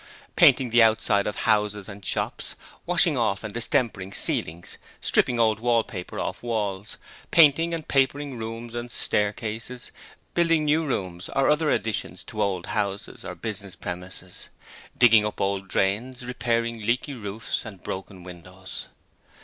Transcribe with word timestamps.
Painting 0.35 0.71
the 0.71 0.81
outsides 0.81 1.27
of 1.27 1.35
houses 1.35 1.87
and 1.87 2.03
shops, 2.03 2.55
washing 2.87 3.15
off 3.17 3.43
and 3.43 3.53
distempering 3.53 4.11
ceilings, 4.11 4.79
stripping 4.99 5.39
old 5.39 5.87
paper 5.87 6.19
off 6.19 6.41
walls, 6.41 6.97
painting 7.29 7.71
and 7.71 7.87
papering 7.87 8.35
rooms 8.35 8.73
and 8.73 8.91
staircases, 8.91 9.91
building 10.33 10.65
new 10.65 10.83
rooms 10.87 11.29
or 11.35 11.49
other 11.51 11.69
additions 11.69 12.23
to 12.23 12.41
old 12.41 12.65
houses 12.65 13.23
or 13.23 13.35
business 13.35 13.75
premises, 13.75 14.49
digging 14.97 15.23
up 15.23 15.39
old 15.39 15.67
drains, 15.67 16.25
repairing 16.25 16.79
leaky 16.83 17.13
roofs 17.13 17.63
and 17.63 17.83
broken 17.83 18.23
windows. 18.23 18.87